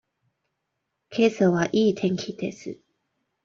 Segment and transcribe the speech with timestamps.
[1.11, 2.79] けさはいい天気です。